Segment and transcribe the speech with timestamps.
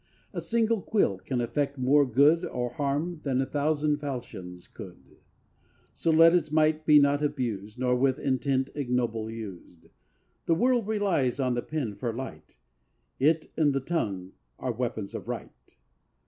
[0.33, 5.17] A single quill can effect more good Or harm than a thousand falchions could;
[5.93, 9.89] So let its might be not abused Nor with intent ignoble used;
[10.47, 12.57] The world relies on the pen for light,
[13.19, 15.77] It and the tongue are weapons of Right.